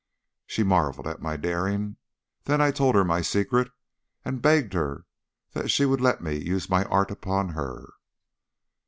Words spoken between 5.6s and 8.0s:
she would let me use my art upon her.